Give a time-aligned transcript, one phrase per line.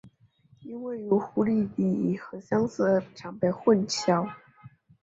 [0.61, 4.27] 因为与湖拟鲤很相似而常被混淆。